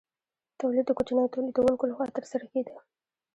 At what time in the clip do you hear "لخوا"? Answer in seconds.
1.89-2.05